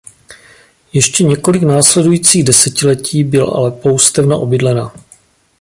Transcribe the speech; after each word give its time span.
Ještě 0.93 1.23
několik 1.23 1.61
následujících 1.63 2.43
desetiletí 2.43 3.23
byla 3.23 3.51
ale 3.51 3.71
poustevna 3.71 4.35
obydlena. 4.37 4.93